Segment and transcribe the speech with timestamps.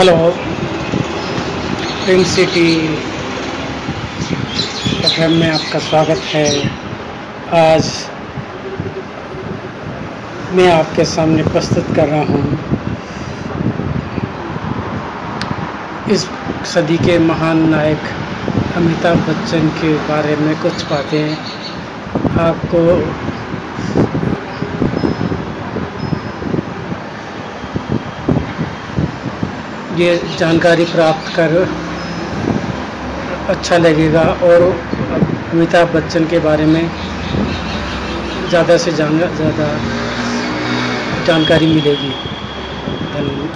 [0.00, 0.28] Hello
[2.06, 2.70] pink city
[5.06, 6.44] FM में आपका स्वागत है।
[7.58, 7.90] आज
[10.52, 12.44] मैं आपके सामने प्रस्तुत कर रहा हूँ।
[16.12, 16.26] इस
[16.74, 18.08] सदी के महान नायक
[18.76, 21.36] अमिताभ बच्चन के बारे में कुछ बातें।
[22.46, 22.80] आपको
[30.00, 31.54] ये जानकारी प्राप्त कर
[33.48, 34.62] अच्छा लगेगा और
[35.52, 36.90] अमिताभ बच्चन के बारे में
[38.48, 39.66] ज़्यादा से ज़्यादा
[41.26, 42.12] जानकारी मिलेगी।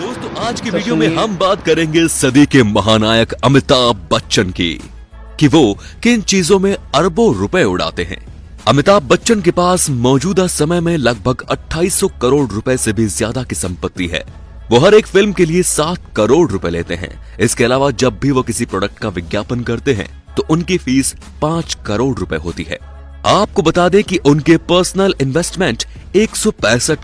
[0.00, 4.72] दोस्तों आज की वीडियो में हम बात करेंगे सदी के महानायक अमिताभ बच्चन की
[5.40, 5.64] कि वो
[6.02, 8.24] किन चीज़ों में अरबों रुपए उड़ाते हैं।
[8.68, 13.54] अमिताभ बच्चन के पास मौजूदा समय में लगभग 2800 करोड़ रुपए से भी ज़्यादा की
[13.56, 14.24] संपत्ति है।
[14.74, 17.10] वो हर एक फ़िल्म के लिए सात करोड़ रुपए लेते हैं।
[17.40, 21.76] इसके अलावा जब भी वो किसी प्रोडक्ट का विज्ञापन करते हैं तो उनकी फ़ीस पाँच
[21.86, 22.78] करोड़ रुपए होती है।
[23.26, 25.84] आपको बता दें कि उनके पर्सनल इन्वेस्टमेंट
[26.16, 26.34] एक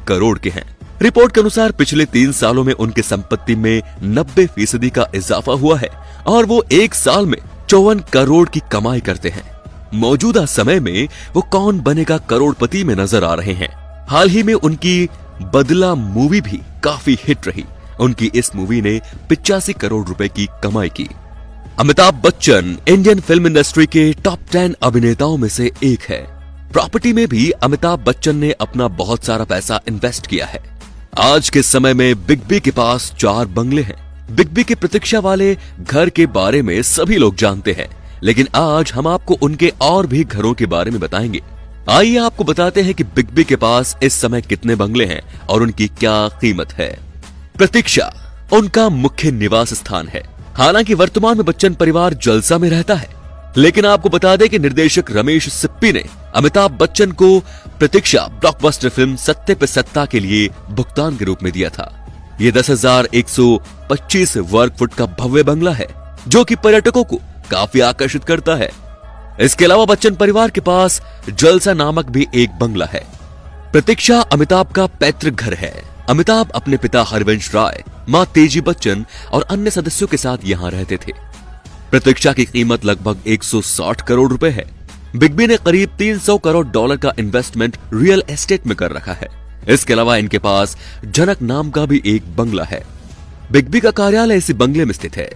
[0.08, 0.64] करोड़ के हैं।
[1.02, 5.78] रिपोर्ट के अनुसार पिछले तीन सालों में उनकी संपत्ति में नब्बे फ़ीसदी का इजाफा हुआ
[5.78, 5.90] है
[6.26, 9.48] और वो एक साल में चौवन करोड़ की कमाई करते हैं।
[9.94, 13.74] मौजूदा समय में वो कौन बनेगा करोड़पति में नज़र आ रहे हैं।
[14.08, 15.08] हाल ही में उनकी
[15.40, 17.64] बदला मूवी भी काफ़ी हिट रही।
[18.00, 21.08] उनकी इस मूवी ने पिचासी करोड़ रुपए की कमाई की।
[21.78, 26.40] Amitabh Bachchan Indian film industry के टॉप टेन अभिनेताओं में से एक है।
[26.72, 30.60] प्रॉपर्टी में भी अमिताभ बच्चन ने अपना बहुत सारा पैसा इन्वेस्ट किया है।
[31.18, 35.18] आज के समय में बिग बी के पास चार बंगले हैं। बिग बी के प्रतीक्षा
[35.18, 37.88] वाले घर के बारे में सभी लोग जानते हैं।
[38.22, 41.40] लेकिन आज हम आपको उनके और भी घरों के बारे में बताएँगे।
[41.90, 45.62] आइए आपको बताते हैं कि बिग बी के पास इस समय कितने बंगले हैं और
[45.62, 46.88] उनकी क्या कीमत है।
[47.58, 48.12] प्रतीक्षा,
[48.52, 50.22] उनका मुख्य निवास स्थान है।
[50.56, 53.08] हालाँकि वर्तमान में बच्चन परिवार जलसा में रहता है।
[53.56, 56.04] लेकिन आपको बता दें कि निर्देशक रमेश सिप्पी ने
[56.34, 57.40] अमिताभ बच्चन को
[57.78, 61.92] प्रतीक्षा ब्लॉकबस्टर फ़िल्म सत्ते पे सत्ता के लिए भुगतान के रूप में दिया था।
[62.40, 63.56] ये दस हज़ार एक सौ
[63.90, 65.88] पच्चीस वर्ग फुट का भव्य बंगला है,
[66.28, 67.20] जो कि पर्यटकों को
[67.50, 68.70] काफ़ी आकर्षित करता है।
[69.40, 73.06] इसके अलावा बच्चन परिवार के पास जलसा नामक भी एक बंगला है।
[73.72, 79.42] प्रतीक्षा अमिताभ का पैतृक घर है। अमिताभ अपने पिता हरिवंश राय, माँ तेज़ी बच्चन और
[79.42, 81.12] अन्य सदस्यों के साथ यहाँ रहते थे।
[81.90, 84.70] प्रतीक्षा की कीमत लगभग 160 करोड़ रुपए है।
[85.16, 89.28] बिग बी ने करीब 300 करोड़ डॉलर का इन्वेस्टमेंट रियल एस्टेट में कर रखा है।
[89.68, 92.84] इसके अलावा इनके पास जनक नाम का भी एक बंगला है।
[93.52, 95.30] बिग बी का कार्यालय इसी बंगले में स्थित है।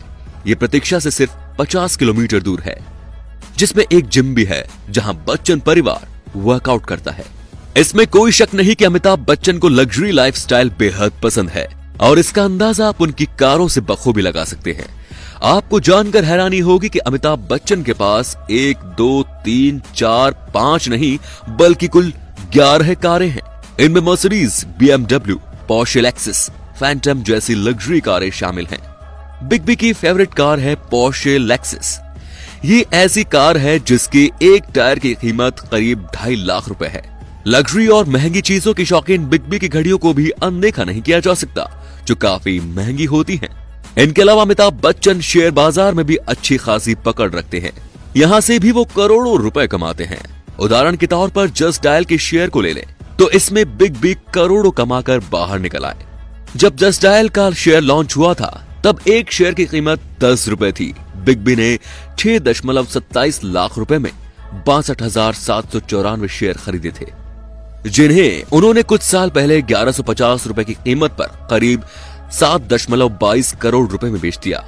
[0.46, 2.93] ये प्रतीक्षा से सिर्फ़ 50 किलोमीटर दूर है।
[3.56, 6.06] जिसमें एक जिम भी है, जहाँ बच्चन परिवार
[6.36, 7.24] वर्कआउट करता है।
[7.76, 11.66] इसमें कोई शक नहीं कि अमिताभ बच्चन को लग्जरी लाइफस्टाइल बेहद पसंद है,
[12.00, 14.86] और इसका अंदाज़ा आप उनकी कारों से बखूबी लगा सकते हैं।
[15.44, 21.18] आपको जानकर हैरानी होगी कि अमिताभ बच्चन के पास एक, दो, तीन, चार, पाँच नहीं,
[21.58, 22.12] बल्कि कुल
[22.52, 23.42] ग्यारह कारें हैं।
[23.80, 28.78] इनमें Mercedes BMW Porsche Lexus Phantom जैसी लग्जरी कारें शामिल हैं।
[29.48, 31.96] बिग बी की फेवरेट कार है पॉशे लेक्सिस
[32.64, 37.02] ये ऐसी कार है जिसकी एक टायर की कीमत करीब ढाई लाख रुपए है।
[37.46, 41.18] लग्जरी और महँगी चीज़ों की शौकीन बिग बी की घड़ियों को भी अनदेखा नहीं किया
[41.20, 41.68] जा सकता,
[42.06, 43.50] जो काफ़ी महँगी होती हैं।
[43.98, 47.72] इनके अलावा अमिताभ बच्चन शेयर बाज़ार में भी अच्छी खासी पकड़ रखते हैं।
[48.16, 50.22] यहाँ से भी वो करोड़ों रुपए कमाते हैं।
[50.58, 52.84] उदाहरण के तौर पर जस्ट डायल के शेयर को ले लें
[53.18, 56.06] तो इसमें बिग बिग करोड़ों कमाकर बाहर निकल आए।
[56.56, 60.72] जब जस्ट डायल का शेयर लॉन्च हुआ था, तब एक शेयर की कीमत दस रुपए
[60.72, 61.76] थी। बिग ने
[62.18, 64.10] छह दशमलव सत्ताईस लाख रुपए में
[64.66, 67.06] बासठ हज़ार सात सौ चौरानवे शेयर खरीदे थे।
[67.86, 71.82] जिन्हें उन्होंने कुछ साल पहले ग्यारह सौ पचास रुपए की कीमत पर करीब
[72.32, 74.62] सात दशमलव बाईस करोड़ रुपए में बेच दिया।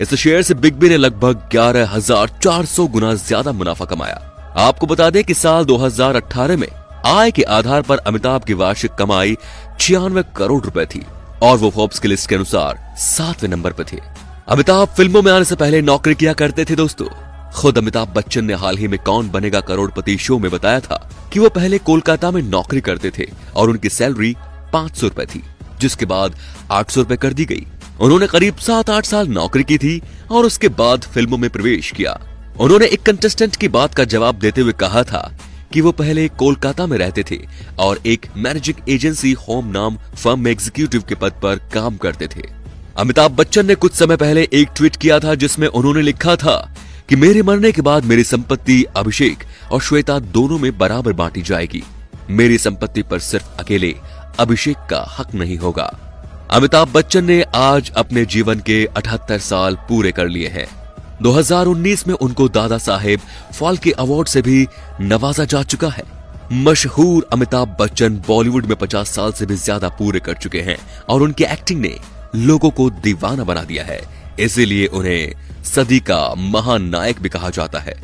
[0.00, 4.20] इस शेयर से बिग बी ने लगभग ग्यारह हज़ार चार सौ गुना ज़्यादा मुनाफा कमाया।
[4.58, 6.68] आपको बता दें कि साल 2018 में
[7.06, 9.36] आय के आधार पर अमिताभ की वार्षिक कमाई
[9.80, 11.04] छियानवे करोड़ रुपए थी
[11.42, 14.00] और वो फोर्ब्स की लिस्ट के अनुसार सातवें नंबर पर थे।
[14.48, 17.06] अमिताभ फ़िल्मों में आने से पहले नौकरी किया करते थे दोस्तों।
[17.52, 20.96] खुद अमिताभ बच्चन ने हाल ही में कौन बनेगा करोड़पति शो में बताया था
[21.32, 24.34] कि वो पहले कोलकाता में नौकरी करते थे और उनकी सैलरी
[24.72, 25.42] पाँच सौ रूपए थी,
[25.80, 26.36] जिसके बाद
[26.70, 27.66] आठ सौ रूपए कर दी गई।
[28.00, 30.00] उन्होंने करीब सात आठ साल नौकरी की थी
[30.30, 32.18] और उसके बाद फ़िल्मों में प्रवेश किया।
[32.60, 35.30] उन्होंने एक कंटेस्टेंट की बात का जवाब देते हुए कहा था
[35.72, 37.44] कि वो पहले कोलकाता में रहते थे
[37.78, 42.57] और एक मैनेजिंग एजेंसी होम नाम फर्म एग्जीक्यूटिव के पद पर काम करते थे।
[42.98, 46.54] अमिताभ बच्चन ने कुछ समय पहले एक ट्वीट किया था जिसमें उन्होंने लिखा था
[47.08, 51.82] कि मेरे मरने के बाद मेरी संपत्ति अभिषेक और श्वेता दोनों में बराबर बांटी जाएगी।
[52.30, 53.94] मेरी संपत्ति पर सिर्फ़ अकेले
[54.38, 55.84] अभिषेक का हक नहीं होगा।
[56.50, 60.66] अमिताभ बच्चन ने आज अपने जीवन के 78 साल पूरे कर लिए हैं।
[61.22, 63.20] 2019 में उनको दादा साहेब
[63.54, 64.66] फाल्के अवार्ड से भी
[65.00, 66.04] नवाजा जा चुका है।
[66.64, 70.78] मशहूर अमिताभ बच्चन बॉलीवुड में 50 साल से भी ज़्यादा पूरे कर चुके हैं
[71.08, 71.98] और उनकी एक्टिंग ने
[72.36, 74.00] लोगों को दीवाना बना दिया है।
[74.40, 77.94] इसीलिए उन्हें सदी का महानायक भी कहा जाता है।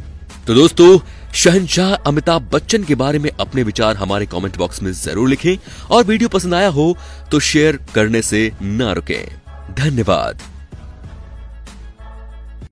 [0.46, 0.98] तो दोस्तों,
[1.34, 5.56] शहनशाह अमिताभ बच्चन के बारे में अपने विचार हमारे कमेंट बॉक्स में ज़रूर लिखें
[5.90, 6.96] और वीडियो पसंद आया हो
[7.30, 10.42] तो शेयर करने से ना रुकें। धन्यवाद।